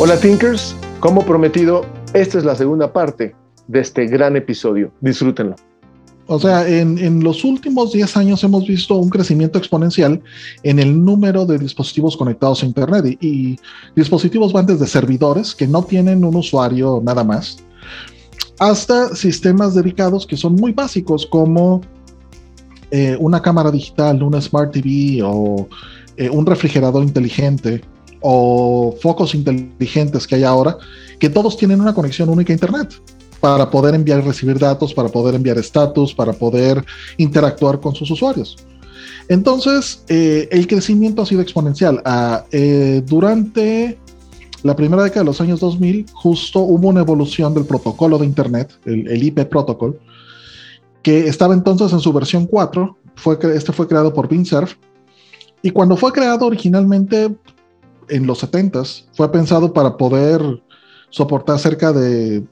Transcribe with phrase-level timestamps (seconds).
[0.00, 1.84] Hola Thinkers, como prometido,
[2.14, 3.34] esta es la segunda parte
[3.66, 4.92] de este gran episodio.
[5.00, 5.56] Disfrútenlo.
[6.28, 10.22] O sea, en, los últimos 10 años hemos visto un crecimiento exponencial
[10.62, 13.58] en el número de dispositivos conectados a Internet y,
[13.96, 17.56] dispositivos van desde servidores que no tienen un usuario nada más,
[18.60, 21.80] hasta sistemas dedicados que son muy básicos como
[22.92, 25.68] eh, una cámara digital, una Smart TV o
[26.16, 27.82] eh, un refrigerador inteligente
[28.20, 30.76] o focos inteligentes que hay ahora,
[31.18, 32.94] que todos tienen una conexión única a Internet
[33.40, 36.84] para poder enviar y recibir datos, para poder enviar estatus, para poder
[37.16, 38.56] interactuar con sus usuarios.
[39.28, 42.00] Entonces, eh, el crecimiento ha sido exponencial.
[42.04, 43.98] Ah, eh, durante
[44.62, 48.72] la primera década de los años 2000, justo hubo una evolución del protocolo de Internet,
[48.86, 50.00] el, IP protocol,
[51.02, 52.98] que estaba entonces en su versión 4.
[53.16, 54.74] Fue, este fue creado por Vinsurf.
[55.62, 57.34] Y cuando fue creado originalmente,
[58.08, 60.40] en los 70s fue pensado para poder
[61.10, 62.44] soportar cerca de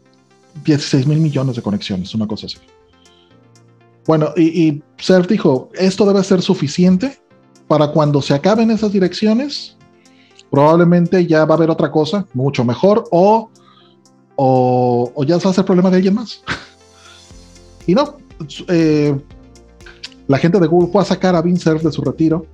[0.64, 2.58] 16 mil millones de conexiones, una cosa así.
[4.06, 7.18] Bueno, y, Surf dijo, esto debe ser suficiente
[7.66, 9.76] para cuando se acaben esas direcciones,
[10.50, 13.50] probablemente ya va a haber otra cosa mucho mejor o,
[14.36, 16.42] o, ya se a ser problema de alguien más.
[17.86, 18.16] y no,
[18.68, 19.18] eh,
[20.28, 22.46] la gente de Google fue a sacar a Surf de su retiro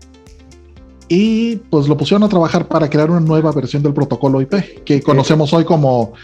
[1.14, 5.02] y pues lo pusieron a trabajar para crear una nueva versión del protocolo IP, que
[5.02, 6.14] conocemos hoy como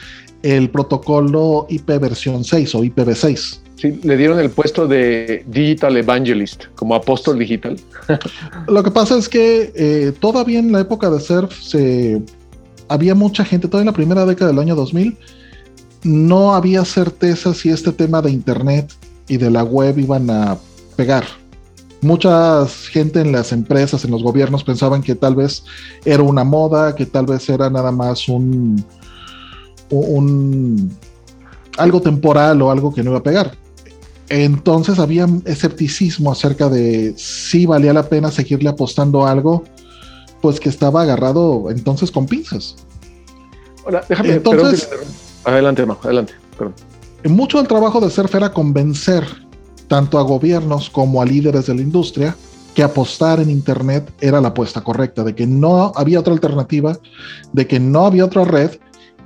[0.43, 3.59] el protocolo IP versión 6 o IPv6.
[3.77, 7.79] Sí, le dieron el puesto de Digital Evangelist, como apóstol digital.
[8.67, 12.23] Lo que pasa es que eh, todavía en la época de Surf se,
[12.89, 15.19] había mucha gente, todavía en la primera década del año 2000,
[16.05, 18.91] no había certeza si este tema de Internet
[19.29, 20.57] y de la web iban a
[20.97, 21.25] pegar
[22.01, 25.65] mucha gente en las empresas, en los gobiernos pensaban que tal vez
[26.05, 28.85] era una moda, que tal vez era nada más un,
[29.91, 30.97] un
[31.77, 33.57] algo temporal o algo que no iba a pegar.
[34.29, 39.65] Entonces había escepticismo acerca de si valía la pena seguirle apostando algo,
[40.43, 42.77] pues que estaba agarrado entonces con pinzas.
[43.85, 44.89] Hola, déjame, entonces,
[45.45, 46.75] adelante, no, adelante, perdón.
[47.25, 49.48] Mucho del trabajo de Surf era convencer
[49.89, 52.37] tanto a gobiernos como a líderes de la industria
[52.75, 56.97] que apostar en Internet era la apuesta correcta, de que no había otra alternativa,
[57.53, 58.71] de que no había otra red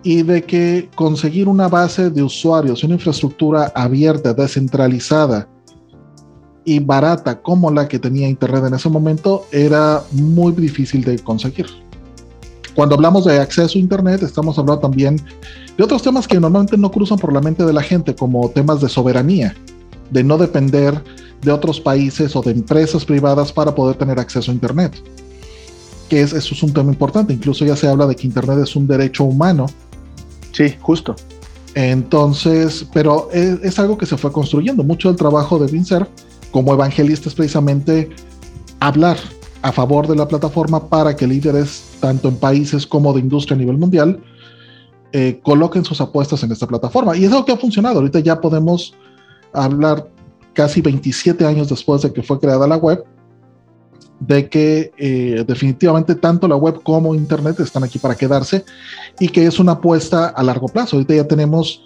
[0.02, 5.48] y de que conseguir una base de usuarios, una infraestructura abierta, descentralizada
[6.64, 11.66] y barata como la que tenía Internet en ese momento era muy difícil de conseguir.
[12.74, 15.20] Cuando hablamos de acceso a Internet, estamos hablando también
[15.76, 18.80] de otros temas que normalmente no cruzan por la mente de la gente, como temas
[18.80, 19.54] de soberanía
[20.12, 21.02] de no depender
[21.40, 24.94] de otros países o de empresas privadas para poder tener acceso a Internet.
[26.08, 27.32] Que es, eso es un tema importante.
[27.32, 29.66] Incluso ya se habla de que Internet es un derecho humano.
[30.52, 31.16] Sí, justo.
[31.74, 34.84] Entonces, pero es, algo que se fue construyendo.
[34.84, 36.06] Mucho del trabajo de Vincer
[36.50, 38.10] como evangelista es precisamente
[38.78, 39.16] hablar
[39.62, 43.58] a favor de la plataforma para que líderes, tanto en países como de industria a
[43.58, 44.20] nivel mundial,
[45.12, 47.16] eh, coloquen sus apuestas en esta plataforma.
[47.16, 48.00] Y es algo que ha funcionado.
[48.00, 48.94] Ahorita ya podemos
[49.52, 50.08] hablar
[50.52, 53.04] casi 27 años después de que fue creada la web,
[54.20, 58.64] de que eh, definitivamente tanto la web como Internet están aquí para quedarse
[59.18, 60.96] y que es una apuesta a largo plazo.
[60.96, 61.82] Ahorita ya tenemos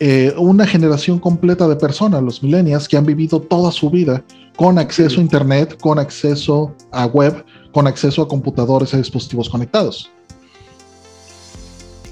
[0.00, 4.24] eh, una generación completa de personas, los millennials, que han vivido toda su vida
[4.56, 10.10] con acceso a Internet, con acceso a web, con acceso a computadores y dispositivos conectados.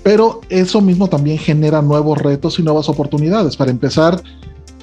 [0.03, 3.57] Pero eso mismo también genera nuevos retos y nuevas oportunidades.
[3.57, 4.23] Para empezar,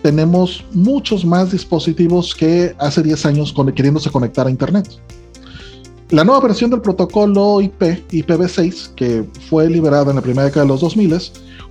[0.01, 4.87] tenemos muchos más dispositivos que hace 10 años queriéndose conectar a Internet.
[6.09, 7.81] La nueva versión del protocolo IP,
[8.11, 11.15] IPv6, que fue liberada en la primera década de los 2000,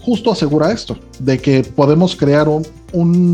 [0.01, 2.65] justo asegura esto, de que podemos crear un,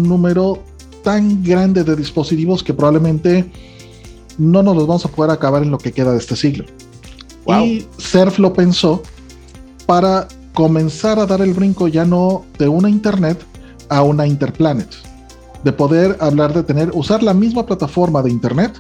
[0.09, 0.63] número
[1.03, 3.45] tan grande de dispositivos que probablemente
[4.39, 6.65] no nos los vamos a poder acabar en lo que queda de este siglo.
[7.63, 9.03] Y Surf lo pensó
[9.85, 13.45] para comenzar a dar el brinco ya no de una Internet,
[13.95, 14.89] a una Interplanet.
[15.63, 18.73] De poder hablar de tener, usar la misma plataforma de Internet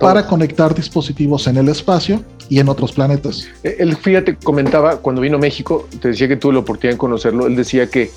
[0.00, 3.46] para conectar dispositivos en el espacio y en otros planetas.
[3.62, 6.98] Eh, él, fíjate, comentaba cuando vino a México, te decía que tuve la oportunidad de
[6.98, 8.10] conocerlo, él decía que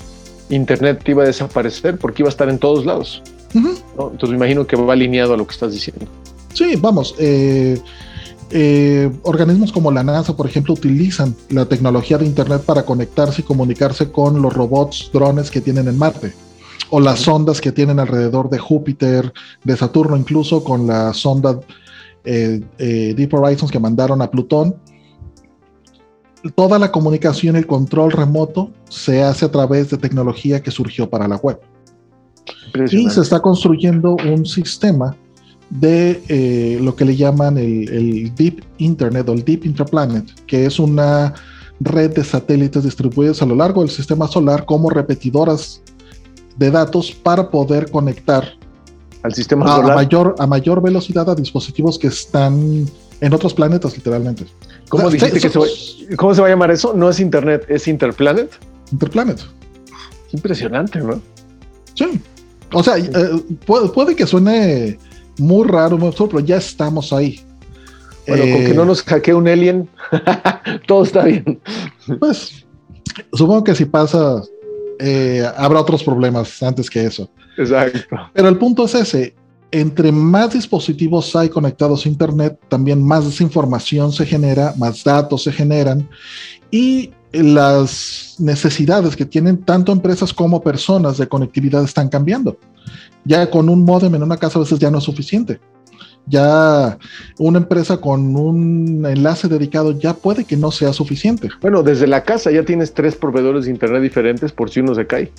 [0.48, 3.22] Internet iba a desaparecer porque iba a estar en todos lados.
[3.54, 6.06] Entonces me imagino que va alineado a lo que estás diciendo.
[6.52, 7.14] Sí, vamos.
[7.18, 7.80] Eh,
[8.50, 13.44] eh, organismos como la NASA, por ejemplo, utilizan la tecnología de Internet para conectarse y
[13.44, 16.32] comunicarse con los robots, drones que tienen en Marte,
[16.90, 19.32] o las sondas que tienen alrededor de Júpiter,
[19.62, 21.60] de Saturno, incluso con la sonda
[22.24, 24.74] eh, Deep Horizons que mandaron a Plutón.
[26.54, 31.08] Toda la comunicación y el control remoto se hace a través de tecnología que surgió
[31.08, 31.60] para la web.
[32.90, 35.16] Y se está construyendo un sistema
[35.70, 40.78] de eh, lo que le llaman el, Deep Internet o el Deep Interplanet, que es
[40.78, 41.34] una
[41.80, 45.80] red de satélites distribuidos a lo largo del sistema solar como repetidoras
[46.56, 48.52] de datos para poder conectar
[49.22, 49.96] al sistema a, solar.
[49.96, 52.86] mayor, a mayor velocidad a dispositivos que están
[53.20, 54.46] en otros planetas, literalmente.
[54.88, 55.66] ¿Cómo dijiste que se va,
[56.16, 56.94] ¿Cómo se va a llamar eso?
[56.94, 58.50] No es Internet, es Interplanet.
[58.92, 59.40] Interplanet.
[60.32, 61.20] Impresionante, ¿no?
[61.94, 62.20] Sí.
[62.72, 63.08] O sea, eh,
[63.66, 64.98] puede, que suene
[65.40, 67.40] muy raro, muy absurdo, pero ya estamos ahí.
[68.26, 69.88] Bueno, con que no eh, nos hackee un alien,
[70.86, 71.60] todo está bien.
[72.20, 72.64] Pues
[73.32, 74.42] supongo que si pasa,
[74.98, 77.28] eh, habrá otros problemas antes que eso.
[77.56, 78.16] Exacto.
[78.32, 79.34] Pero el punto es ese.
[79.72, 85.52] Entre más dispositivos hay conectados a Internet, también más desinformación se genera, más datos se
[85.52, 86.08] generan
[86.70, 92.58] y las necesidades que tienen tanto empresas como personas de conectividad están cambiando.
[93.24, 95.60] Ya con un modem en una casa a veces ya no es suficiente.
[96.26, 96.98] Ya
[97.38, 101.48] una empresa con un enlace dedicado ya puede que no sea suficiente.
[101.60, 105.06] Bueno, desde la casa ya tienes tres proveedores de internet diferentes por si uno se
[105.06, 105.32] cae.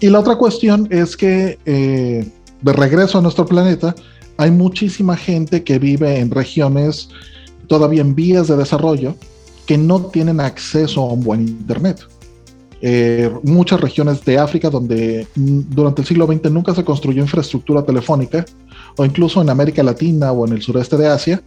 [0.00, 2.28] Y la otra cuestión es que eh,
[2.60, 3.94] de regreso a nuestro planeta
[4.36, 7.08] hay muchísima gente que vive en regiones
[7.66, 9.14] todavía en vías de desarrollo
[9.66, 12.00] que no tienen acceso a un buen Internet.
[12.82, 17.84] Eh, muchas regiones de África donde mm, durante el siglo XX nunca se construyó infraestructura
[17.84, 18.44] telefónica,
[18.96, 21.42] o incluso en América Latina o en el sureste de Asia,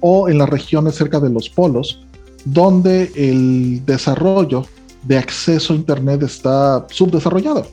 [0.00, 2.00] o en las regiones cerca de los polos,
[2.44, 4.64] donde el desarrollo
[5.02, 7.66] de acceso a Internet está subdesarrollado.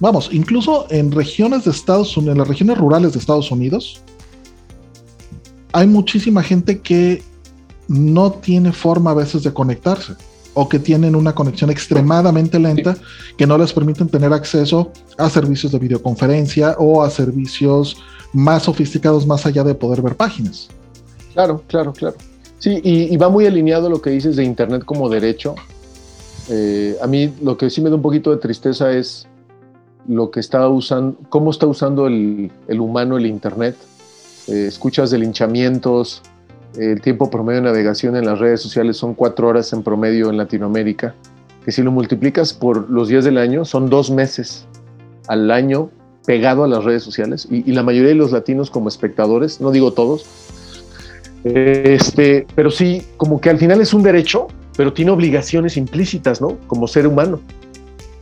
[0.00, 4.00] Vamos, incluso en regiones de Estados Unidos, en las regiones rurales de Estados Unidos,
[5.72, 7.22] hay muchísima gente que
[7.88, 10.14] no tiene forma a veces de conectarse
[10.60, 12.96] o que tienen una conexión extremadamente lenta
[13.36, 17.96] que no les permiten tener acceso a servicios de videoconferencia o a servicios
[18.32, 20.68] más sofisticados más allá de poder ver páginas.
[21.32, 22.16] Claro, claro, claro.
[22.58, 25.54] Sí, y, va muy alineado lo que dices de Internet como derecho.
[26.50, 29.28] Eh, a mí lo que sí me da un poquito de tristeza es
[30.08, 33.76] lo que está usando, cómo está usando el, humano el Internet.
[34.48, 36.20] Eh, escuchas de linchamientos,
[36.78, 40.36] el tiempo promedio de navegación en las redes sociales son cuatro horas en promedio en
[40.36, 41.14] Latinoamérica,
[41.64, 44.66] que si lo multiplicas por los días del año, son dos meses
[45.26, 45.90] al año
[46.24, 49.92] pegado a las redes sociales y, la mayoría de los latinos como espectadores, no digo
[49.92, 50.24] todos,
[51.44, 56.58] este, pero sí, como que al final es un derecho, pero tiene obligaciones implícitas, ¿no?
[56.66, 57.40] Como ser humano.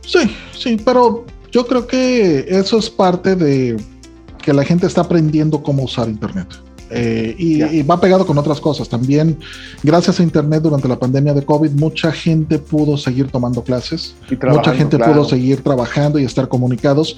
[0.05, 0.19] Sí,
[0.57, 3.77] sí, pero yo creo que eso es parte de
[4.41, 6.47] que la gente está aprendiendo cómo usar Internet.
[6.89, 8.87] Eh, y, va pegado con otras cosas.
[8.87, 9.37] También,
[9.83, 14.15] gracias a Internet durante la pandemia de COVID, mucha gente pudo seguir tomando clases,
[14.49, 17.17] mucha gente pudo seguir trabajando y estar comunicados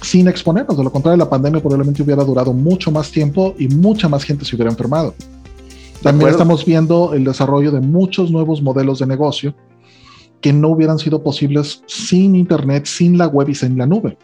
[0.00, 0.76] sin exponernos.
[0.76, 4.44] De lo contrario, la pandemia probablemente hubiera durado mucho más tiempo y mucha más gente
[4.44, 5.14] se hubiera enfermado.
[6.02, 9.54] También estamos viendo el desarrollo de muchos nuevos modelos de negocio
[10.42, 14.18] que no hubieran sido posibles sin Internet, sin la web y sin la nube.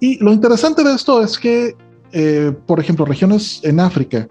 [0.00, 1.76] Y lo interesante de esto es que
[2.12, 4.28] eh, por ejemplo, regiones en África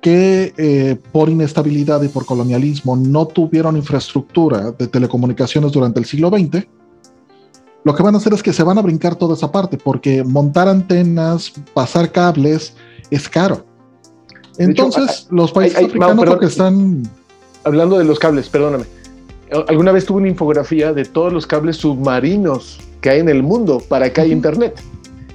[0.00, 6.28] que eh, por inestabilidad y por colonialismo no tuvieron infraestructura de telecomunicaciones durante el siglo
[6.28, 6.66] XX,
[7.84, 10.22] lo que van a hacer es que se van a brincar toda esa parte, porque
[10.22, 12.74] montar antenas, pasar cables,
[13.10, 13.64] es caro.
[14.58, 17.02] Entonces, los países africanos que están...
[17.64, 18.84] Hablando de los cables, perdóname.
[19.68, 23.82] Alguna vez tuve una infografía de todos los cables submarinos que hay en el mundo
[23.88, 24.78] para que haya internet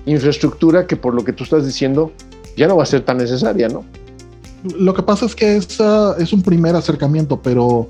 [0.06, 2.12] infraestructura que por lo que tú estás diciendo
[2.56, 3.84] ya no va a ser tan necesaria, ¿no?
[4.78, 5.78] Lo que pasa es que es,
[6.20, 7.90] es un primer acercamiento, pero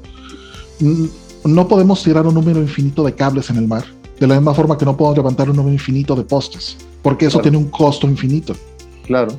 [1.43, 3.83] no podemos tirar un número infinito de cables en el mar,
[4.19, 7.39] de la misma forma que no podemos levantar un número infinito de postes, porque eso
[7.39, 8.55] tiene un costo infinito.
[9.05, 9.37] Claro.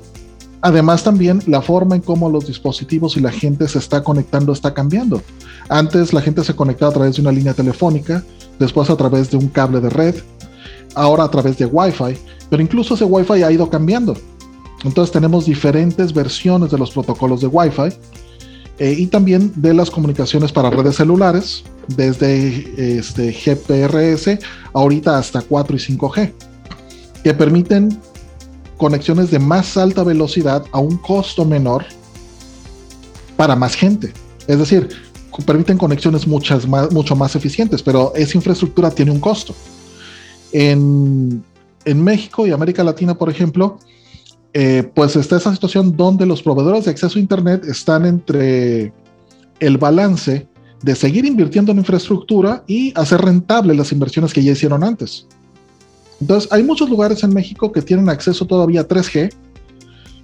[0.61, 4.73] Además también la forma en cómo los dispositivos y la gente se está conectando está
[4.73, 5.21] cambiando.
[5.69, 8.23] Antes la gente se conectaba a través de una línea telefónica,
[8.59, 10.15] después a través de un cable de red,
[10.95, 12.17] ahora a través de Wi-Fi,
[12.51, 14.17] pero incluso ese Wi-Fi ha ido cambiando.
[14.85, 17.97] Entonces tenemos diferentes versiones de los protocolos de Wi-Fi
[18.79, 21.65] eh, y también de las comunicaciones para redes celulares,
[21.97, 24.39] desde este, GPRS
[24.73, 26.33] ahorita hasta 4 y 5G,
[27.23, 27.99] que permiten
[28.77, 31.85] conexiones de más alta velocidad a un costo menor
[33.37, 34.13] para más gente.
[34.47, 34.89] Es decir,
[35.47, 39.55] permiten conexiones muchas más, mucho más eficientes, pero esa infraestructura tiene un costo.
[40.55, 41.43] En,
[41.85, 43.79] México y América Latina, por ejemplo,
[44.55, 48.93] eh, pues está esa situación donde los proveedores de acceso a Internet están entre
[49.59, 50.47] el balance
[50.81, 55.27] de seguir invirtiendo en infraestructura y hacer rentable las inversiones que ya hicieron antes.
[56.21, 59.33] Entonces, hay muchos lugares en México que tienen acceso todavía a 3G,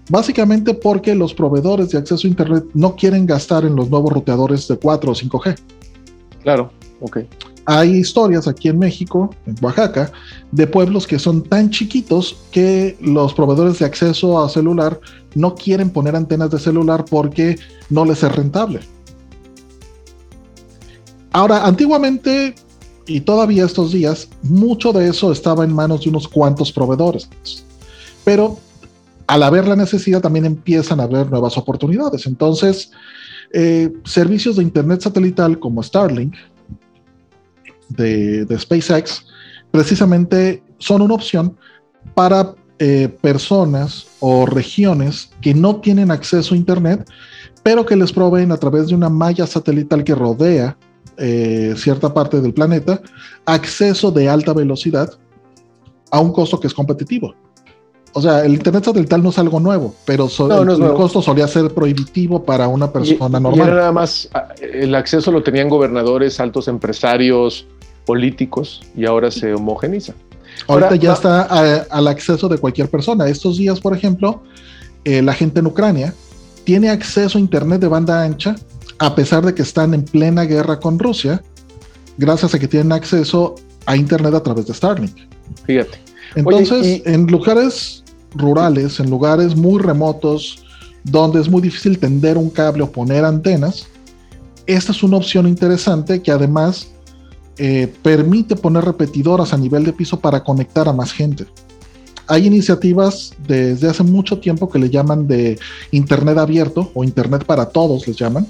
[0.09, 4.69] básicamente porque los proveedores de acceso a Internet no quieren gastar en los nuevos ruteadores
[4.69, 5.59] de 4 o 5G.
[6.43, 6.71] Claro,
[7.01, 7.19] ok.
[7.67, 10.13] Hay historias aquí en México, en Oaxaca,
[10.51, 15.01] de pueblos que son tan chiquitos que los proveedores de acceso a celular
[15.35, 17.59] no quieren poner antenas de celular porque
[17.91, 18.81] no les es rentable.
[21.33, 22.55] Ahora, antiguamente
[23.07, 27.29] y todavía estos días, mucho de eso estaba en manos de unos cuantos proveedores.
[28.25, 28.59] Pero
[29.27, 32.27] al haber la necesidad también empiezan a haber nuevas oportunidades.
[32.27, 32.93] Entonces,
[33.53, 36.35] eh, servicios de Internet satelital como Starlink
[37.91, 39.27] de, SpaceX
[39.71, 41.57] precisamente son una opción
[42.15, 47.09] para eh, personas o regiones que no tienen acceso a Internet,
[47.63, 50.77] pero que les proveen a través de una malla satelital que rodea
[51.19, 53.03] eh, cierta parte del planeta
[53.45, 55.11] acceso de alta velocidad
[56.11, 57.35] a un costo que es competitivo.
[58.13, 62.43] O sea, el Internet satelital no es algo nuevo, pero el, costo solía ser prohibitivo
[62.43, 63.69] para una persona normal.
[63.69, 64.29] Y nada más,
[64.61, 67.67] el acceso lo tenían gobernadores, altos empresarios,
[68.05, 70.15] políticos y ahora se homogeniza.
[70.67, 73.29] Ahorita ya está al acceso de cualquier persona.
[73.29, 74.43] Estos días, por ejemplo,
[75.05, 76.15] eh, la gente en Ucrania
[76.65, 78.57] tiene acceso a Internet de banda ancha
[79.01, 81.43] a pesar de que están en plena guerra con Rusia,
[82.19, 83.55] gracias a que tienen acceso
[83.87, 85.17] a Internet a través de Starlink.
[85.65, 85.99] Fíjate.
[86.35, 88.05] Entonces, en lugares
[88.35, 90.63] rurales, en lugares muy remotos,
[91.03, 93.87] donde es muy difícil tender un cable o poner antenas,
[94.67, 96.91] esta es una opción interesante que además
[97.63, 101.45] eh, permite poner repetidoras a nivel de piso para conectar a más gente.
[102.27, 105.59] Hay iniciativas desde hace mucho tiempo que le llaman de
[105.91, 108.47] Internet abierto o Internet para todos, les llaman,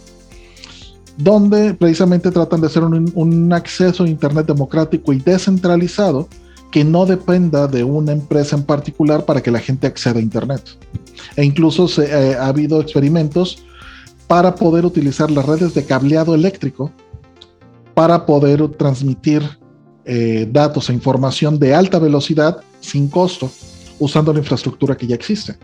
[1.16, 6.28] donde precisamente tratan de hacer un, acceso a Internet democrático y descentralizado
[6.70, 10.62] que no dependa de una empresa en particular para que la gente acceda a Internet.
[11.34, 13.64] E incluso se, eh, ha habido experimentos
[14.28, 16.92] para poder utilizar las redes de cableado eléctrico
[17.94, 19.42] para poder transmitir
[20.04, 23.50] eh, datos e información de alta velocidad sin costo
[23.99, 25.56] usando la infraestructura que ya existe.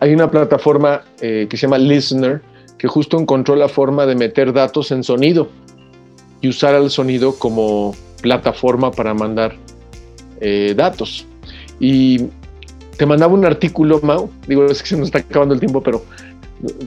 [0.00, 2.42] Hay una plataforma eh, que se llama Listener
[2.76, 5.48] que justo encontró la forma de meter datos en sonido
[6.40, 9.54] y usar el sonido como plataforma para mandar
[10.40, 11.24] eh, datos.
[11.78, 12.26] Y
[13.02, 16.04] te mandaba un artículo, Mau, digo, es que se nos está acabando el tiempo, pero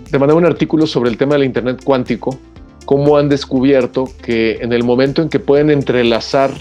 [0.09, 2.39] te mandaba un artículo sobre el tema del Internet cuántico,
[2.85, 6.51] cómo han descubierto que en el momento en que pueden entrelazar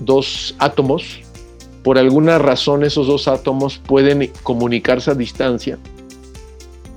[0.00, 1.20] dos átomos,
[1.82, 5.78] por alguna razón esos dos átomos pueden comunicarse a distancia.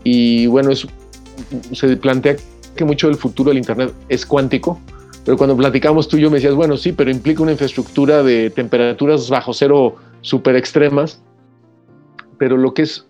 [0.03, 2.35] Y bueno, se plantea
[2.75, 4.81] que mucho del futuro del Internet es cuántico,
[5.23, 8.49] pero cuando platicamos tú y yo me decías, bueno, sí, pero implica una infraestructura de
[8.49, 11.21] temperaturas bajo cero súper extremas
[12.37, 13.05] pero lo que es,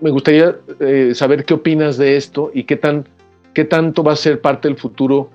[0.00, 3.08] me gustaría eh, saber qué opinas de esto y qué, tan,
[3.54, 5.30] qué tanto va a ser parte del futuro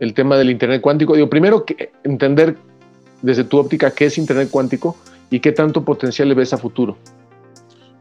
[0.00, 1.14] el tema del Internet cuántico.
[1.14, 1.64] Digo, primero,
[2.04, 2.56] entender
[3.22, 4.96] desde tu óptica qué es Internet cuántico
[5.30, 6.96] y qué tanto potencial le ves a futuro.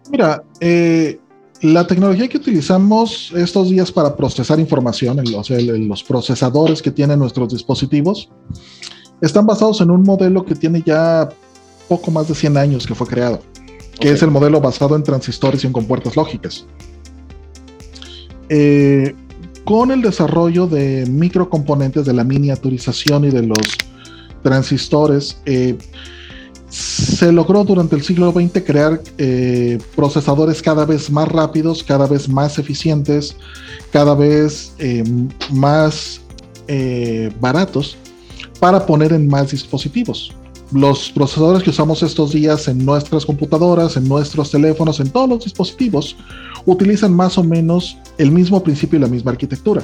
[0.10, 1.20] Mira, eh,
[1.62, 7.50] la tecnología que utilizamos estos días para procesar información, los, los procesadores que tienen nuestros
[7.50, 8.30] dispositivos,
[9.22, 11.28] están basados en un modelo que tiene ya
[11.90, 13.42] poco más de 100 años que fue creado
[14.00, 16.66] que es el modelo basado en transistores y en compuertas lógicas.
[18.48, 19.14] Eh,
[19.66, 23.60] con el desarrollo de microcomponentes de la miniaturización y de los
[24.42, 25.78] transistores, eh,
[26.70, 32.30] se logró durante el siglo XX crear eh, procesadores cada vez más rápidos, cada vez
[32.30, 33.36] más eficientes,
[33.92, 34.74] cada vez
[35.52, 36.22] más
[37.40, 37.98] baratos
[38.60, 40.32] para poner en más dispositivos
[40.72, 45.44] los procesadores que usamos estos días en nuestras computadoras, en nuestros teléfonos, en todos los
[45.44, 46.16] dispositivos,
[46.66, 49.84] utilizan más o menos el mismo principio y la misma arquitectura.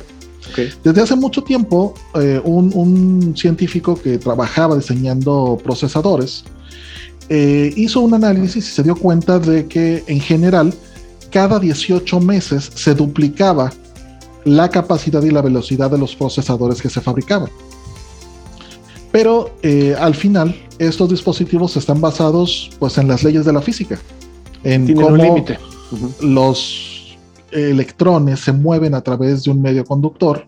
[0.84, 6.44] Desde hace mucho tiempo, eh, un, científico que trabajaba diseñando procesadores
[7.30, 10.74] eh, hizo un análisis y se dio cuenta de que en general
[11.32, 13.74] cada 18 meses se duplicaba
[14.46, 17.50] la capacidad y la velocidad de los procesadores que se fabricaban.
[19.16, 23.98] Pero eh, al final, estos dispositivos están basados pues, en las leyes de la física,
[24.62, 25.46] en cómo
[26.20, 27.18] los
[27.50, 30.46] electrones se mueven a través de un medio conductor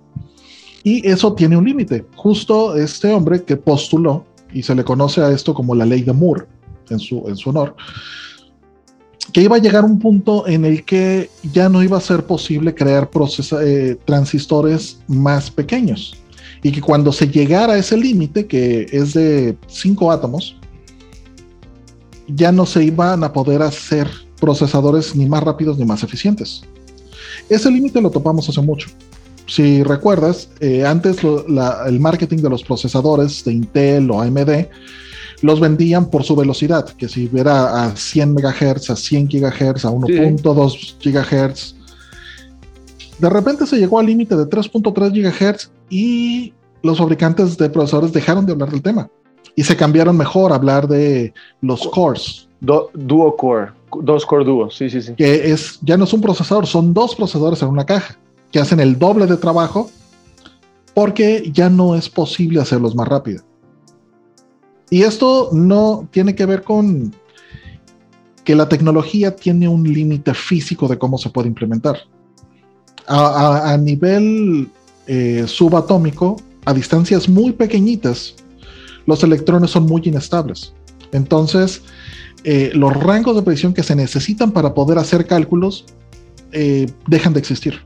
[0.84, 2.04] y eso tiene un límite.
[2.18, 6.12] Justo este hombre que postuló, y se le conoce a esto como la ley de
[6.12, 6.44] Moore
[6.90, 7.74] en su, en su honor,
[9.32, 12.76] que iba a llegar un punto en el que ya no iba a ser posible
[12.76, 13.10] crear
[13.62, 16.18] eh, transistores más pequeños
[16.68, 20.58] y que cuando se llegara a ese límite, que es de 5 átomos,
[22.28, 24.10] ya no se iban a poder hacer
[24.42, 26.64] procesadores ni más rápidos ni más eficientes.
[27.48, 28.90] Ese límite lo topamos hace mucho.
[29.48, 34.68] Si recuerdas, eh, antes el marketing de los procesadores de Intel o AMD
[35.42, 39.92] los vendían por su velocidad, que si era a 100 MHz, a 100 GHz, a
[39.92, 41.76] 1.2 GHz.
[43.20, 46.54] De repente se llegó al límite de 3.3 GHz y
[46.88, 49.10] los fabricantes de procesadores dejaron de hablar del tema
[49.56, 52.48] y se cambiaron mejor a hablar de los cores.
[52.60, 55.14] duo core, dos core duo, sí, sí, sí.
[55.16, 58.18] Que es, ya no es un procesador, son dos procesadores en una caja
[58.52, 59.90] que hacen el doble de trabajo
[60.94, 63.44] porque ya no es posible hacerlos más rápido.
[64.90, 67.14] Y esto no tiene que ver con
[68.44, 71.98] que la tecnología tiene un límite físico de cómo se puede implementar.
[73.08, 74.70] A, nivel
[75.06, 78.36] eh, subatómico, a distancias muy pequeñitas,
[79.06, 80.74] los electrones son muy inestables.
[81.14, 81.82] Entonces,
[82.44, 85.86] eh, los rangos de predicción que se necesitan para poder hacer cálculos
[86.52, 87.80] eh, dejan de existir.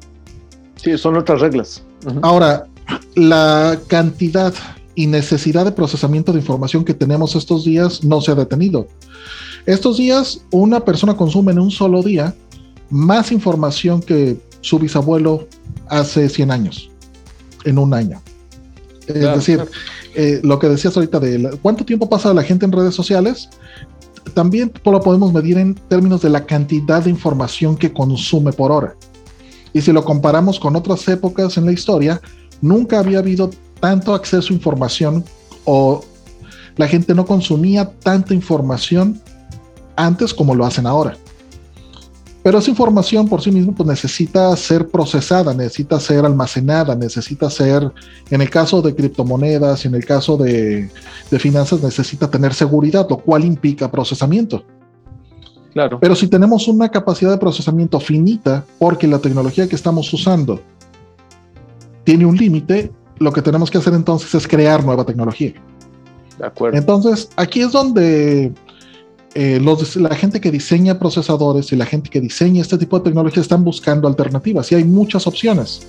[0.77, 1.83] Sí, son otras reglas.
[2.23, 2.65] Ahora,
[3.13, 4.51] la cantidad
[4.95, 8.87] y necesidad de procesamiento de información que tenemos estos días no se ha detenido.
[9.67, 12.33] Estos días una persona consume en un solo día
[12.89, 15.47] más información que su bisabuelo
[15.87, 16.89] hace 100 años,
[17.63, 18.19] en un año.
[19.15, 19.63] Es decir,
[20.15, 23.49] eh, lo que decías ahorita de cuánto tiempo pasa la gente en redes sociales,
[24.33, 28.95] también lo podemos medir en términos de la cantidad de información que consume por hora.
[29.73, 32.21] Y si lo comparamos con otras épocas en la historia,
[32.61, 35.23] nunca había habido tanto acceso a información
[35.65, 36.03] o
[36.77, 39.21] la gente no consumía tanta información
[39.95, 41.17] antes como lo hacen ahora.
[42.43, 47.91] Pero esa información por sí misma pues, necesita ser procesada, necesita ser almacenada, necesita ser,
[48.31, 50.89] en el caso de criptomonedas y en el caso de,
[51.29, 54.63] de finanzas, necesita tener seguridad, lo cual implica procesamiento.
[55.73, 55.99] Claro.
[55.99, 60.59] Pero si tenemos una capacidad de procesamiento finita, porque la tecnología que estamos usando
[62.03, 65.53] tiene un límite, lo que tenemos que hacer entonces es crear nueva tecnología.
[66.39, 66.77] De acuerdo.
[66.77, 68.51] Entonces, aquí es donde
[69.33, 73.05] eh, los, la gente que diseña procesadores y la gente que diseña este tipo de
[73.05, 75.81] tecnología están buscando alternativas y hay muchas opciones.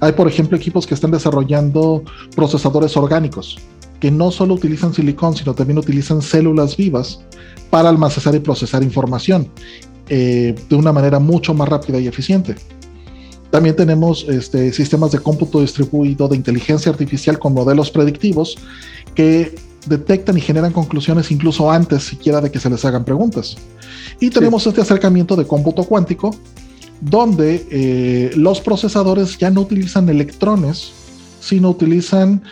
[0.00, 2.02] Hay, por ejemplo, equipos que están desarrollando
[2.34, 3.58] procesadores orgánicos
[4.02, 7.20] que no solo utilizan silicón, sino también utilizan células vivas
[7.70, 9.48] para almacenar y procesar información
[10.08, 12.56] eh, de una manera mucho más rápida y eficiente.
[13.52, 18.56] También tenemos este, sistemas de cómputo distribuido de inteligencia artificial con modelos predictivos
[19.14, 19.54] que
[19.86, 23.56] detectan y generan conclusiones incluso antes siquiera de que se les hagan preguntas.
[24.20, 26.34] Y tenemos este acercamiento de cómputo cuántico,
[27.00, 30.92] donde eh, los procesadores ya no utilizan electrones,
[31.40, 32.42] sino utilizan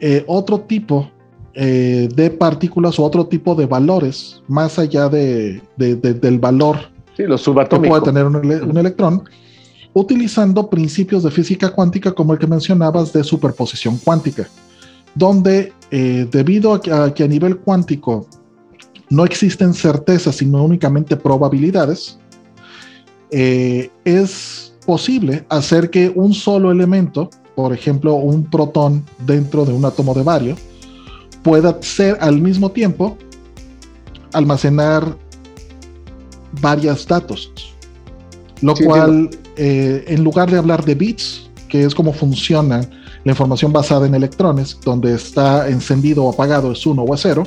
[0.00, 1.10] eh, otro tipo
[1.54, 6.78] eh, de partículas o otro tipo de valores, más allá de, del valor
[7.14, 7.26] que
[7.88, 9.22] puede tener un electrón
[9.94, 14.48] utilizando principios de física cuántica como el que mencionabas de superposición cuántica,
[15.14, 18.26] donde eh, debido a que, a nivel cuántico
[19.10, 22.18] no existen certezas, sino únicamente probabilidades,
[23.30, 29.84] eh, es posible hacer que un solo elemento, por ejemplo, un protón dentro de un
[29.84, 30.56] átomo de bario,
[31.42, 33.18] pueda ser al mismo tiempo
[34.32, 35.16] almacenar
[36.60, 37.52] varios datos,
[38.60, 42.88] lo cual eh, en lugar de hablar de bits, que es como funciona
[43.24, 47.44] la información basada en electrones, donde está encendido o apagado es 1 o es 0.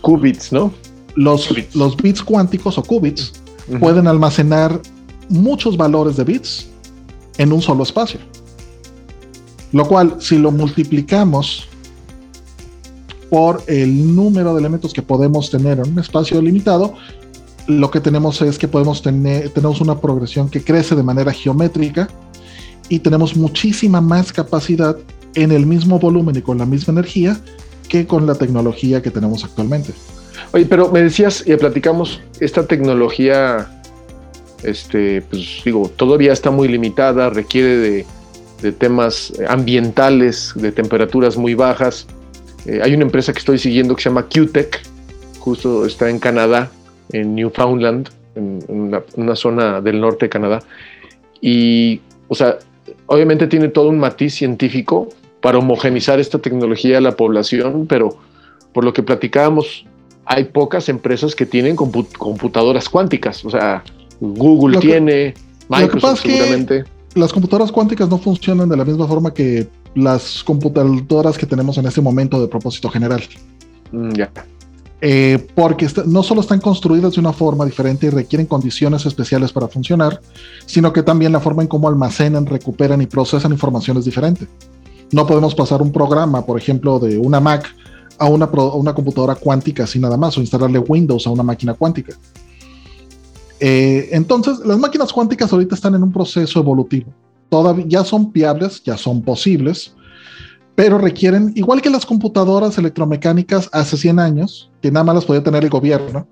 [0.00, 0.72] Qubits, ¿no?
[1.14, 3.32] Los, los bits cuánticos o qubits
[3.80, 4.80] pueden almacenar
[5.28, 6.66] muchos valores de bits
[7.38, 8.20] en un solo espacio.
[9.72, 11.68] Lo cual, si lo multiplicamos
[13.30, 16.94] por el número de elementos que podemos tener en un espacio limitado,
[17.66, 22.08] lo que tenemos es que podemos tener tenemos una progresión que crece de manera geométrica
[22.88, 24.96] y tenemos muchísima más capacidad
[25.34, 27.40] en el mismo volumen y con la misma energía
[27.88, 29.92] que con la tecnología que tenemos actualmente.
[30.52, 33.82] Oye, pero me decías, y platicamos, esta tecnología,
[34.62, 38.06] este, pues digo, todavía está muy limitada, requiere de,
[38.78, 42.06] temas ambientales, de temperaturas muy bajas.
[42.64, 44.80] Eh, hay una empresa que estoy siguiendo que se llama QTech,
[45.38, 46.70] justo está en Canadá,
[47.12, 48.64] en Newfoundland, en,
[49.16, 50.60] una, zona del norte de Canadá.
[51.42, 52.58] Y, o sea,
[53.04, 55.10] obviamente tiene todo un matiz científico
[55.44, 58.16] para homogenizar esta tecnología a la población, pero
[58.72, 59.84] por lo que platicábamos,
[60.24, 63.44] hay pocas empresas que tienen computadoras cuánticas.
[63.44, 63.84] O sea,
[64.22, 65.34] Google tiene,
[65.68, 66.84] Microsoft seguramente.
[67.14, 71.84] las computadoras cuánticas no funcionan de la misma forma que las computadoras que tenemos en
[71.88, 73.22] este momento de propósito general.
[73.92, 74.30] Mm, ya.
[75.02, 79.68] Eh, porque no solo están construidas de una forma diferente y requieren condiciones especiales para
[79.68, 80.22] funcionar,
[80.64, 84.46] sino que también la forma en cómo almacenan, recuperan y procesan información es diferente.
[85.12, 87.74] No podemos pasar un programa, por ejemplo, de una Mac
[88.18, 88.46] a una,
[88.94, 92.16] computadora cuántica así nada más, o instalarle Windows a una máquina cuántica.
[93.60, 97.12] Eh, entonces, las máquinas cuánticas ahorita están en un proceso evolutivo.
[97.48, 99.94] Todavía ya son viables, ya son posibles,
[100.74, 105.42] pero requieren, igual que las computadoras electromecánicas hace 100 años, que nada más las podía
[105.42, 106.26] tener el gobierno,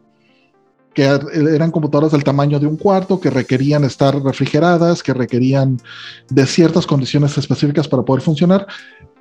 [0.95, 5.81] que er, eran computadoras del tamaño de un cuarto, que requerían estar refrigeradas, que requerían
[6.29, 8.67] de ciertas condiciones específicas para poder funcionar,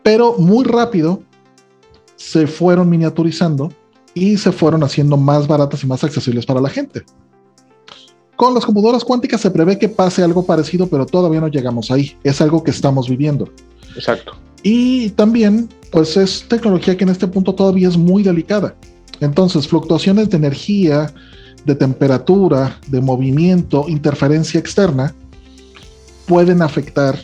[0.04, 1.22] pero muy rápido
[2.16, 3.72] se fueron miniaturizando
[4.14, 7.04] y se fueron haciendo más baratas y más accesibles para la gente.
[8.36, 12.18] Con las computadoras cuánticas se prevé que pase algo parecido, pero todavía no llegamos ahí.
[12.24, 13.48] Es algo que estamos viviendo.
[13.96, 14.34] Exacto.
[14.64, 18.76] Y también, pues es tecnología que en este punto todavía es muy delicada.
[19.20, 21.14] Entonces, fluctuaciones de energía,
[21.66, 25.14] de temperatura, de movimiento, interferencia externa,
[26.26, 27.20] pueden afectar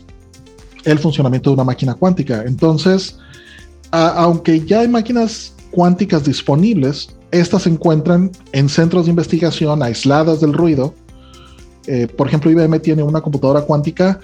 [0.84, 2.43] el funcionamiento de una máquina cuántica.
[2.45, 3.17] Entonces,
[3.91, 10.54] aunque ya hay máquinas cuánticas disponibles, estas se encuentran en centros de investigación aisladas del
[10.54, 10.93] ruido.
[11.88, 14.19] Eh, por ejemplo, IBM tiene una computadora cuántica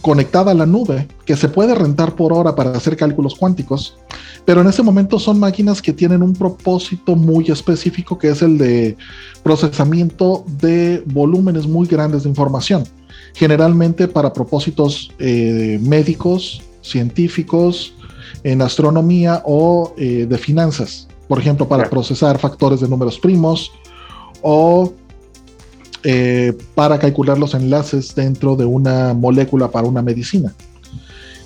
[0.00, 3.96] conectada a la nube que se puede rentar por hora para hacer cálculos cuánticos,
[4.44, 8.58] pero en ese momento son máquinas que tienen un propósito muy específico que es el
[8.58, 8.96] de
[9.42, 12.84] procesamiento de volúmenes muy grandes de información,
[13.34, 17.94] generalmente para propósitos eh, médicos, científicos,
[18.44, 23.72] en astronomía o eh, de finanzas, por ejemplo, para procesar factores de números primos
[24.42, 24.92] o
[26.04, 30.54] eh, para calcular los enlaces dentro de una molécula para una medicina.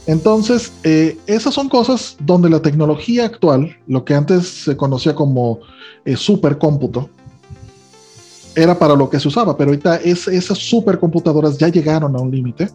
[0.07, 5.61] Entonces, eh, esas son cosas donde la tecnología actual, lo que antes se conocía como
[6.17, 7.09] supercómputo,
[8.55, 12.69] era para lo que se usaba, pero ahorita esas supercomputadoras ya llegaron a un límite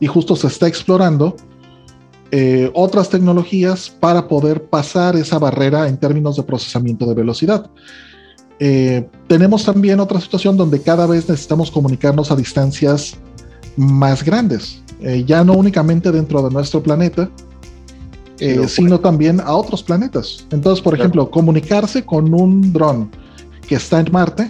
[0.00, 1.36] y justo se está explorando
[2.30, 7.70] eh, otras tecnologías para poder pasar esa barrera en términos de procesamiento de velocidad.
[8.64, 13.16] Eh, tenemos también otra situación donde cada vez necesitamos comunicarnos a distancias
[13.76, 17.28] más grandes, eh, ya no únicamente dentro de nuestro planeta,
[18.68, 20.46] sino también a otros planetas.
[20.52, 23.10] Entonces, por ejemplo, comunicarse con un dron
[23.66, 24.48] que está en Marte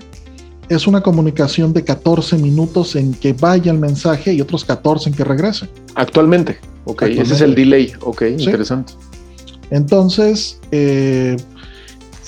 [0.68, 5.14] es una comunicación de 14 minutos en que vaya el mensaje y otros 14 en
[5.14, 5.68] que regrese.
[5.94, 6.59] Actualmente.
[6.85, 7.92] Ok, ese es el delay.
[8.01, 8.92] Ok, interesante.
[9.70, 11.37] Entonces, eh,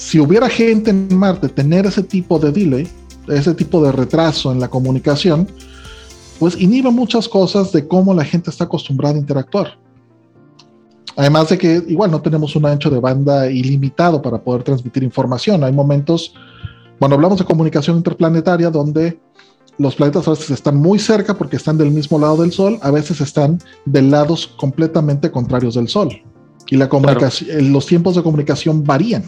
[0.05, 2.87] si hubiera gente en Marte tener ese tipo de delay,
[3.27, 5.49] ese tipo de retraso en la comunicación,
[6.39, 9.79] pues inhibe muchas cosas de cómo la gente está acostumbrada a interactuar.
[11.17, 15.65] Además de que igual no tenemos un ancho de banda ilimitado para poder transmitir información.
[15.65, 16.35] Hay momentos,
[16.99, 19.19] cuando hablamos de comunicación interplanetaria, donde
[19.79, 22.91] los planetas a veces están muy cerca porque están del mismo lado del Sol, a
[22.91, 26.11] veces están de lados completamente contrarios del Sol.
[26.69, 29.25] Y la comunicación, los tiempos de comunicación varían.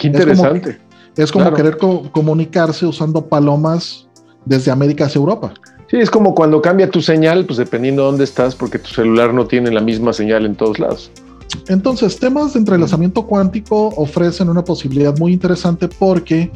[0.00, 0.78] Qué interesante.
[1.14, 4.06] Es como, querer comunicarse usando palomas
[4.46, 5.52] desde América hacia Europa.
[5.90, 9.34] Sí, es como cuando cambia tu señal, pues dependiendo de dónde estás, porque tu celular
[9.34, 11.10] no tiene la misma señal en todos lados.
[11.68, 16.50] Entonces, temas de entrelazamiento cuántico ofrecen una posibilidad muy interesante porque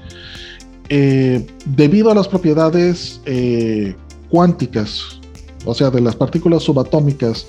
[0.88, 3.94] eh, debido a las propiedades eh,
[4.30, 5.20] cuánticas,
[5.66, 7.46] o sea, de las partículas subatómicas,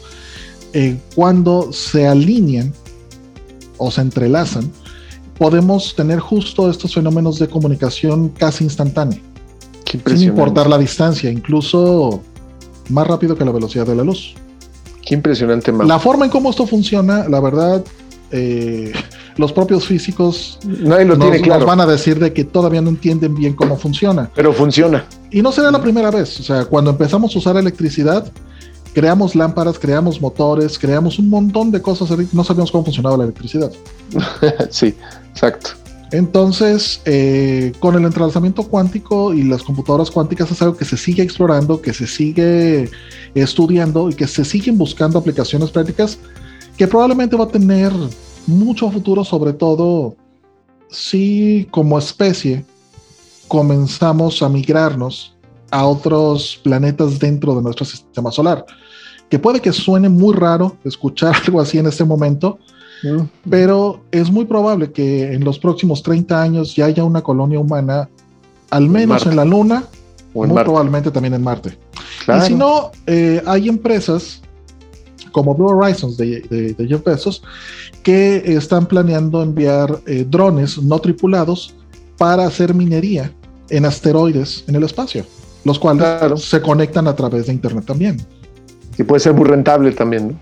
[0.74, 2.74] eh, cuando se alinean
[3.78, 4.70] o se entrelazan,
[5.38, 9.20] podemos tener justo estos fenómenos de comunicación casi instantánea,
[9.86, 12.22] sin importar la distancia, incluso
[12.90, 14.36] más rápido que la velocidad de la luz.
[15.06, 17.84] Qué impresionante, La forma en cómo esto funciona, la verdad,
[19.38, 21.66] los propios físicos Nadie lo tiene claro.
[21.66, 24.30] van a decir de que todavía no entienden bien cómo funciona.
[24.36, 25.06] Pero funciona.
[25.32, 26.40] Y no será la primera vez.
[26.40, 28.32] O sea, cuando empezamos a usar electricidad,
[28.96, 33.70] creamos lámparas, creamos motores, creamos un montón de cosas, no sabíamos cómo funcionaba la electricidad.
[34.72, 34.96] sí,
[35.32, 35.72] exacto.
[36.12, 41.24] Entonces, eh, con el entrelazamiento cuántico y las computadoras cuánticas es algo que se sigue
[41.24, 42.90] explorando, que se sigue
[43.34, 46.18] estudiando y que se siguen buscando aplicaciones prácticas
[46.78, 47.92] que probablemente va a tener
[48.48, 50.16] mucho futuro, sobre todo
[50.90, 52.64] si como especie
[53.50, 55.36] comenzamos a migrarnos
[55.70, 58.66] a otros planetas dentro de nuestro sistema solar.
[59.30, 62.60] Que puede que suene muy raro escuchar algo así en este momento,
[63.50, 68.10] pero es muy probable que en los próximos 30 años ya haya una colonia humana,
[68.72, 69.84] al menos en, la Luna,
[70.34, 71.78] o muy probablemente también en Marte.
[72.28, 74.42] Y si no, eh, hay empresas
[75.32, 77.44] como Blue Horizons de, Jeff Bezos
[78.04, 81.76] que están planeando enviar eh, drones no tripulados
[82.18, 83.32] para hacer minería
[83.70, 85.26] en asteroides en el espacio,
[85.66, 88.26] los cuales se conectan a través de Internet también.
[88.98, 90.40] Y puede ser muy rentable también, ¿no?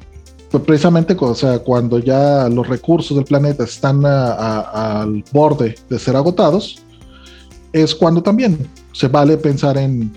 [0.51, 6.15] Pues precisamente o sea, cuando ya los recursos del planeta están al borde de ser
[6.15, 6.83] agotados,
[7.71, 10.15] es cuando también se vale pensar en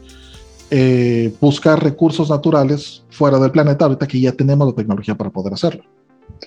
[0.70, 5.54] eh, buscar recursos naturales fuera del planeta, ahorita que ya tenemos la tecnología para poder
[5.54, 5.84] hacerlo.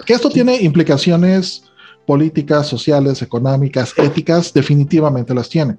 [0.06, 1.63] Que esto tiene implicaciones
[2.06, 5.78] políticas, sociales, económicas, éticas, definitivamente las tiene.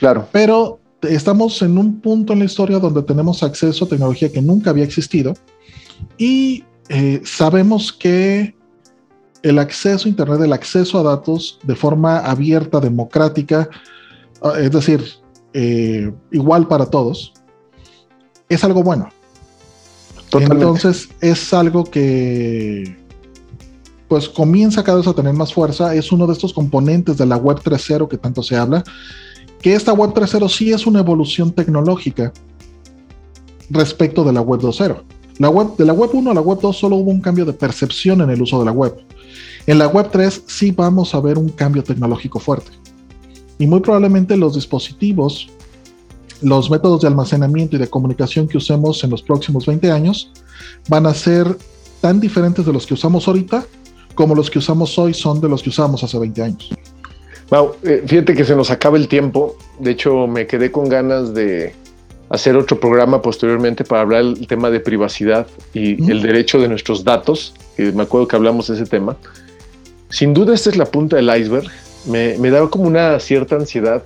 [0.00, 0.26] Claro.
[0.32, 4.70] Pero estamos en un punto en la historia donde tenemos acceso a tecnología que nunca
[4.70, 5.34] había existido
[6.18, 8.54] y eh, sabemos que
[9.42, 13.68] el acceso a Internet, el acceso a datos de forma abierta, democrática,
[14.42, 15.04] ah, es decir,
[15.52, 17.32] eh, igual para todos,
[18.48, 19.08] es algo bueno.
[20.32, 22.96] Entonces es algo que
[24.08, 27.36] pues comienza cada vez a tener más fuerza, es uno de estos componentes de la
[27.36, 28.84] web 3.0 que tanto se habla,
[29.60, 32.32] que esta web 3.0 sí es una evolución tecnológica
[33.70, 35.02] respecto de la web 2.0.
[35.38, 37.52] La web, de la web 1 a la web 2 solo hubo un cambio de
[37.52, 38.94] percepción en el uso de la web.
[39.66, 42.72] En la web 3 sí vamos a ver un cambio tecnológico fuerte.
[43.58, 45.48] Y muy probablemente los dispositivos,
[46.40, 50.32] los métodos de almacenamiento y de comunicación que usemos en los próximos 20 años
[50.88, 51.56] van a ser
[52.00, 53.64] tan diferentes de los que usamos ahorita
[54.14, 56.70] como los que usamos hoy son de los que usamos hace 20 años.
[57.50, 59.56] Wow, eh, fíjate que se nos acaba el tiempo.
[59.78, 61.74] De hecho, me quedé con ganas de,
[62.32, 67.04] hacer otro programa posteriormente para hablar del tema de privacidad y el derecho de nuestros
[67.04, 69.16] datos, que me acuerdo que hablamos de ese tema.
[70.08, 71.70] Sin duda esta es la punta del iceberg.
[72.06, 74.02] Me, me daba como una cierta ansiedad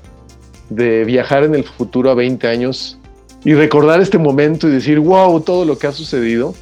[0.70, 2.98] de viajar en el futuro a 20 años
[3.44, 6.52] y recordar este momento y decir, wow, todo lo que ha sucedido.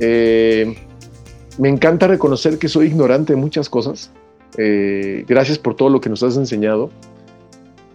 [0.00, 0.74] Eh,
[1.58, 4.10] me encanta reconocer que soy ignorante de muchas cosas.
[4.56, 6.90] Eh, gracias por todo lo que nos has enseñado.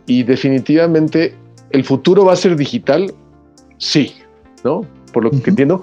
[0.06, 1.36] Y definitivamente
[1.74, 3.14] ¿El futuro va a ser digital?
[3.80, 4.14] Sí,
[4.64, 4.86] ¿no?
[5.12, 5.82] Por lo que entiendo.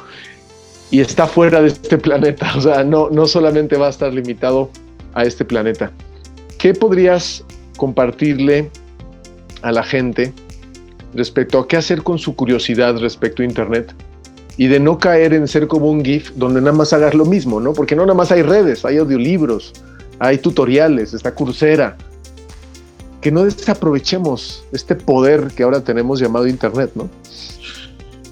[0.90, 4.70] Y está fuera de este planeta, o sea, no, no solamente va a estar limitado
[5.14, 5.90] a este planeta.
[6.58, 7.44] ¿Qué podrías
[7.76, 8.70] compartirle
[9.62, 10.32] a la gente
[11.12, 13.92] respecto a qué hacer con su curiosidad respecto a Internet?
[14.56, 17.58] Y de no caer en ser como un GIF donde nada más hagas lo mismo,
[17.58, 17.72] ¿no?
[17.72, 19.72] Porque no nada más hay redes, hay audiolibros,
[20.20, 21.96] hay tutoriales, está Coursera,
[23.20, 27.08] que no desaprovechemos este poder que ahora tenemos llamado Internet, ¿no?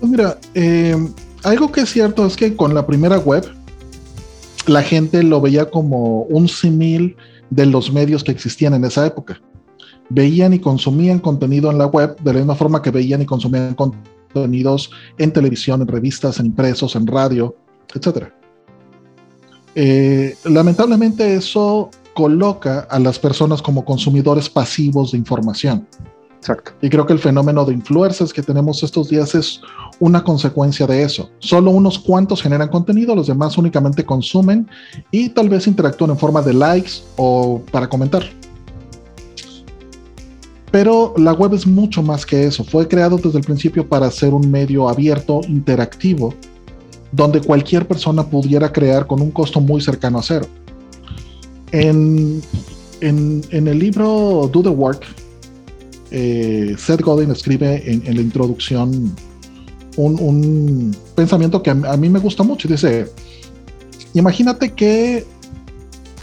[0.01, 0.97] Mira, eh,
[1.45, 3.45] algo que es cierto es que con la primera web,
[4.67, 7.17] la gente lo veía como un símil
[7.51, 9.41] de los medios que existían en esa época.
[10.11, 13.75] Veían y consumían contenido en la web de la misma forma que veían y consumían
[13.75, 17.57] contenidos en televisión, en revistas, en impresos, en radio,
[17.95, 18.29] etc.
[19.75, 25.87] Eh, lamentablemente eso coloca a las personas como consumidores pasivos de información.
[26.37, 26.73] Exacto.
[26.83, 29.61] Y creo que el fenómeno de influencers que tenemos estos días es
[30.01, 31.31] una consecuencia de eso.
[31.39, 34.69] Solo unos cuantos generan contenido, los demás únicamente consumen
[35.13, 38.25] y tal vez interactúan en forma de likes o para comentar.
[40.73, 42.65] Pero la web es mucho más que eso.
[42.65, 46.35] Fue creado desde el principio para ser un medio abierto, interactivo,
[47.13, 50.47] donde cualquier persona pudiera crear con un costo muy cercano a cero.
[51.73, 52.43] En,
[53.01, 55.05] el libro Do the Work,
[56.11, 59.15] eh, Seth Godin escribe en, la introducción
[59.97, 62.69] un, pensamiento que a, mí me gusta mucho.
[62.69, 63.11] Dice,
[64.15, 65.25] imagínate que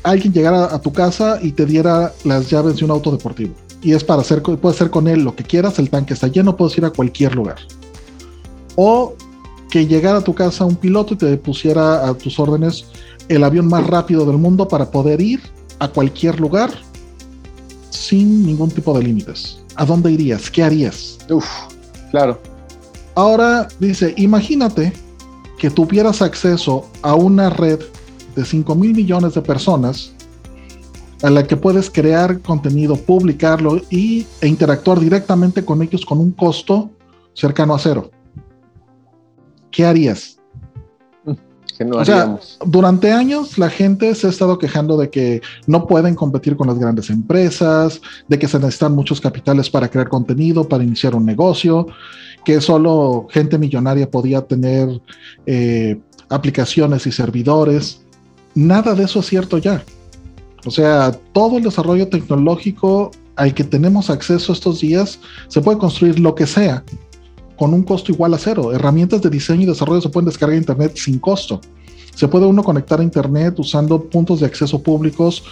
[0.04, 3.54] alguien llegara a tu casa y te diera las llaves de un auto deportivo.
[3.82, 6.58] Y es para hacer, puedes hacer con él lo que quieras, el tanque está lleno,
[6.58, 7.58] puedes ir a cualquier lugar.
[8.76, 9.14] O
[9.70, 12.86] que llegara a tu casa un piloto y te pusiera a tus órdenes
[13.30, 15.42] el avión más rápido del mundo para poder ir
[15.80, 16.72] a cualquier lugar
[17.90, 19.60] sin ningún tipo de límites.
[19.76, 20.50] ¿A dónde irías?
[20.50, 21.18] ¿Qué harías?
[21.30, 21.46] Uf,
[22.12, 22.40] claro.
[23.16, 24.94] Ahora dice, imagínate
[25.58, 27.80] que tuvieras acceso a una red
[28.36, 30.12] de 5 mil millones de personas
[31.24, 36.32] a la que puedes crear contenido, publicarlo y, e interactuar directamente con ellos con un
[36.32, 36.92] costo
[37.34, 38.12] cercano a cero.
[39.72, 40.35] ¿Qué harías?
[41.92, 46.56] O sea, durante años la gente se ha estado quejando de que no pueden competir
[46.56, 51.16] con las grandes empresas, de que se necesitan muchos capitales para crear contenido, para iniciar
[51.16, 51.88] un negocio,
[52.44, 55.02] que solo gente millonaria podía tener
[55.46, 58.02] eh, aplicaciones y servidores.
[58.54, 59.84] Nada de eso es cierto ya.
[60.66, 66.20] O sea, todo el desarrollo tecnológico al que tenemos acceso estos días se puede construir
[66.20, 66.84] lo que sea
[67.58, 68.74] con un costo igual a cero.
[68.74, 71.62] Herramientas de diseño y desarrollo se pueden descargar a Internet sin costo.
[72.14, 75.44] Se puede uno conectar a Internet usando puntos de acceso públicos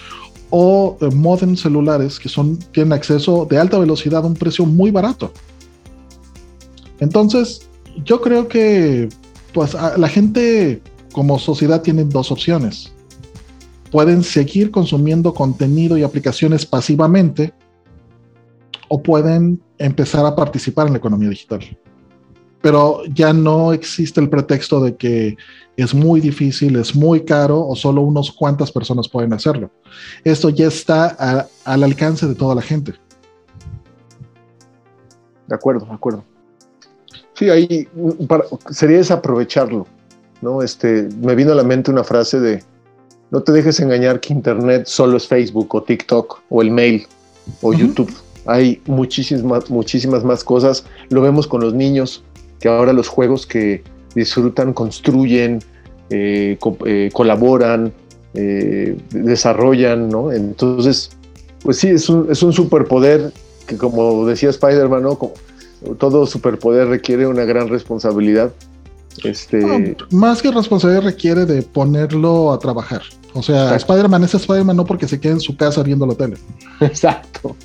[0.49, 4.91] o eh, modems celulares que son, tienen acceso de alta velocidad a un precio muy
[4.91, 5.31] barato.
[6.99, 7.67] Entonces,
[8.05, 9.09] yo creo que
[9.53, 12.93] pues, la gente como sociedad tiene dos opciones.
[13.91, 17.53] Pueden seguir consumiendo contenido y aplicaciones pasivamente
[18.87, 21.77] o pueden empezar a participar en la economía digital
[22.63, 25.35] pero ya no existe el pretexto de que
[25.75, 29.69] es muy difícil, es muy caro o solo unos cuantas personas pueden hacerlo.
[30.23, 32.93] Esto ya está al alcance de toda la gente.
[35.45, 36.23] De acuerdo, de acuerdo.
[37.33, 37.85] Sí, ahí
[38.69, 39.85] sería desaprovecharlo,
[40.41, 40.61] ¿no?
[40.61, 42.63] Este, me vino a la mente una frase de,
[43.29, 47.05] no te dejes engañar que Internet solo es Facebook o TikTok o el mail
[47.61, 48.13] o YouTube.
[48.45, 50.85] Hay muchísimas, muchísimas más cosas.
[51.09, 52.23] Lo vemos con los niños
[52.63, 53.83] que ahora los juegos que
[54.15, 55.59] disfrutan construyen,
[56.09, 57.91] eh, eh, colaboran,
[58.35, 60.31] eh, desarrollan, ¿no?
[60.31, 61.09] Entonces,
[61.61, 63.33] pues sí, es un, es un superpoder
[63.67, 65.19] que como decía Spider-Man, ¿no?
[65.19, 65.33] Como,
[65.97, 68.53] todo superpoder requiere una gran responsabilidad.
[69.25, 69.97] Este...
[70.11, 73.01] más que responsabilidad requiere de ponerlo a trabajar.
[73.33, 76.37] O sea, Spider-Man es Spider-Man no porque se quede en su casa viendo la tele.
[76.79, 77.57] Exacto.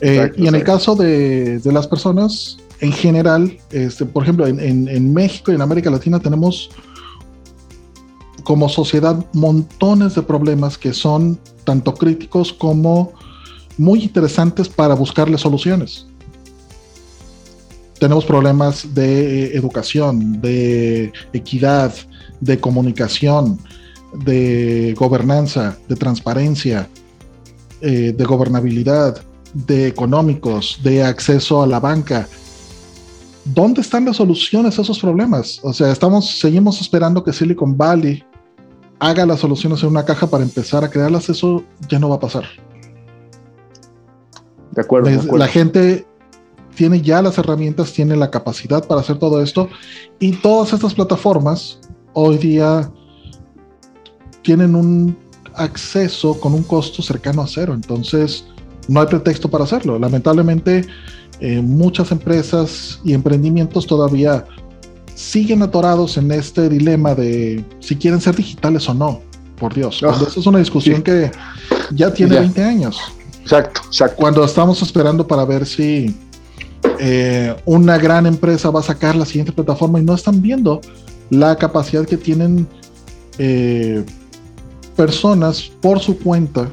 [0.00, 5.50] y en el caso de, de, las personas, en general, este, por ejemplo, en, México
[5.50, 6.70] y en América Latina tenemos
[8.44, 13.12] como sociedad montones de problemas que son tanto críticos como
[13.76, 16.06] muy interesantes para buscarle soluciones.
[17.98, 21.92] Tenemos problemas de eh, educación, de equidad,
[22.40, 23.58] de comunicación,
[24.24, 26.88] de gobernanza, de transparencia,
[27.80, 29.20] eh, de gobernabilidad,
[29.52, 32.28] de económicos, de acceso a la banca,
[33.54, 35.60] ¿dónde están las soluciones a esos problemas?
[35.62, 38.24] O sea, estamos, seguimos esperando que Silicon Valley
[38.98, 42.20] haga las soluciones en una caja para empezar a crearlas, eso ya no va a
[42.20, 42.44] pasar.
[44.72, 46.06] De acuerdo, La gente
[46.74, 49.68] tiene ya las herramientas, tiene la capacidad para hacer todo esto
[50.18, 51.80] y todas estas plataformas
[52.12, 52.90] hoy día
[54.42, 55.16] tienen un
[55.54, 58.44] acceso con un costo cercano a cero, entonces
[58.86, 59.98] no hay pretexto para hacerlo.
[59.98, 60.86] Lamentablemente,
[61.40, 64.44] eh, muchas empresas y emprendimientos todavía
[65.14, 69.20] siguen atorados en este dilema de si quieren ser digitales o no.
[69.58, 71.32] Por Dios, ah, esa es una discusión que
[71.92, 73.00] ya tiene 20 años.
[73.42, 74.16] Exacto, exacto.
[74.16, 76.14] Cuando estamos esperando para ver si
[77.00, 80.80] eh, una gran empresa va a sacar la siguiente plataforma y no están viendo
[81.30, 82.68] la capacidad que tienen
[83.38, 84.04] eh,
[84.96, 86.70] personas por su cuenta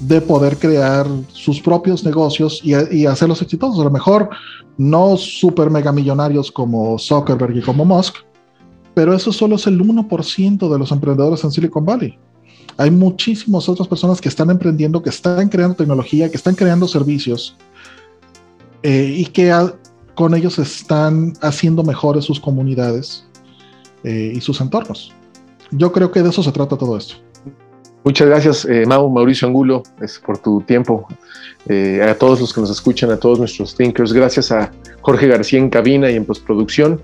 [0.00, 3.80] de poder crear sus propios negocios y, hacerlos exitosos.
[3.80, 4.30] A lo mejor
[4.78, 8.16] no super mega millonarios como Zuckerberg y como Musk,
[8.94, 12.18] pero eso solo es el 1% de los emprendedores en Silicon Valley.
[12.76, 17.56] Hay muchísimas otras personas que están emprendiendo, que están creando tecnología, que están creando servicios
[18.82, 19.54] eh, y que
[20.14, 23.26] con ellos están haciendo mejores sus comunidades
[24.02, 25.12] eh, y sus entornos.
[25.72, 27.16] Yo creo que de eso se trata todo esto.
[28.02, 29.82] Muchas gracias, eh, Mauricio Angulo,
[30.24, 31.06] por tu tiempo.
[31.68, 34.12] Eh, a todos los que nos escuchan, a todos nuestros thinkers.
[34.12, 37.02] Gracias a Jorge García en cabina y en postproducción.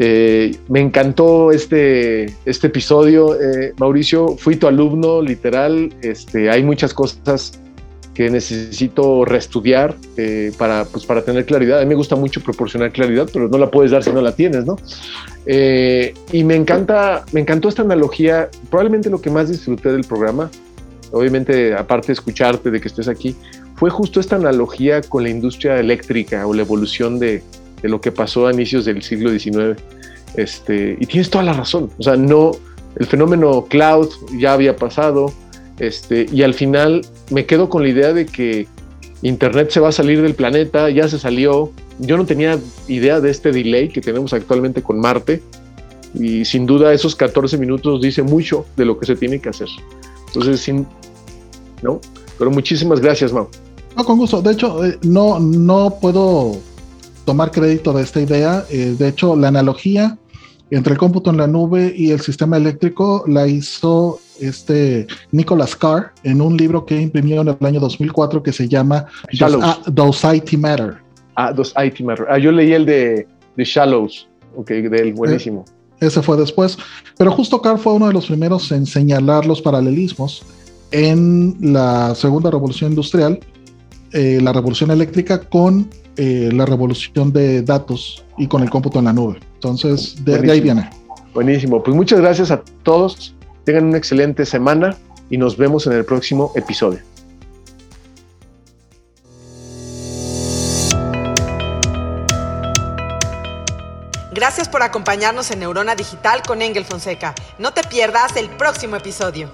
[0.00, 4.36] Eh, me encantó este, este episodio, eh, Mauricio.
[4.36, 5.92] Fui tu alumno, literal.
[6.02, 7.60] Este, hay muchas cosas
[8.18, 11.78] que necesito reestudiar eh, para, pues, para tener claridad.
[11.78, 14.32] A mí me gusta mucho proporcionar claridad, pero no la puedes dar si no la
[14.32, 14.76] tienes, ¿no?
[15.46, 18.48] Eh, y me encanta, me encantó esta analogía.
[18.70, 20.50] Probablemente lo que más disfruté del programa,
[21.12, 23.36] obviamente aparte de escucharte, de que estés aquí,
[23.76, 27.44] fue justo esta analogía con la industria eléctrica o la evolución de,
[27.80, 29.80] de lo que pasó a inicios del siglo XIX.
[30.34, 31.88] Este, y tienes toda la razón.
[31.96, 32.50] O sea, no,
[32.96, 34.08] el fenómeno cloud
[34.40, 35.32] ya había pasado,
[35.78, 38.66] este, y al final me quedo con la idea de que
[39.22, 43.30] Internet se va a salir del planeta, ya se salió, yo no tenía idea de
[43.30, 45.42] este delay que tenemos actualmente con Marte
[46.14, 49.68] y sin duda esos 14 minutos dice mucho de lo que se tiene que hacer.
[50.28, 50.86] Entonces, sin,
[51.82, 52.00] ¿no?
[52.38, 53.48] Pero muchísimas gracias, Mau.
[53.96, 54.40] No, con gusto.
[54.40, 56.56] De hecho, eh, no, no puedo
[57.24, 58.64] tomar crédito de esta idea.
[58.70, 60.16] Eh, de hecho, la analogía
[60.70, 66.12] entre el cómputo en la nube y el sistema eléctrico la hizo este Nicholas Carr
[66.22, 69.06] en un libro que imprimió en el año 2004 que se llama
[69.86, 70.98] Does, IT Matter?
[71.36, 72.26] Ah, Does IT Matter.
[72.30, 73.26] Ah, yo leí el de,
[73.56, 75.64] de Shallows, ok, del buenísimo.
[76.00, 76.78] Eh, ese fue después,
[77.16, 80.44] pero justo Carr fue uno de los primeros en señalar los paralelismos
[80.90, 83.40] en la segunda revolución industrial,
[84.12, 89.06] eh, la revolución eléctrica con eh, la revolución de datos y con el cómputo en
[89.06, 89.38] la nube.
[89.54, 90.88] Entonces, de, ahí viene.
[91.34, 91.82] Buenísimo.
[91.82, 93.34] Pues muchas gracias a todos.
[93.68, 94.96] Tengan una excelente semana
[95.28, 97.00] y nos vemos en el próximo episodio.
[104.32, 107.34] Gracias por acompañarnos en Neurona Digital con Engel Fonseca.
[107.58, 109.50] No te pierdas el próximo episodio.